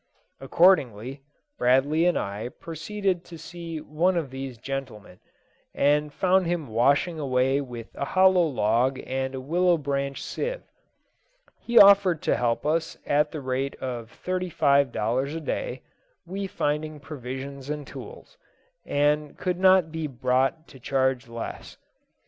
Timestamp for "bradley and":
1.59-2.17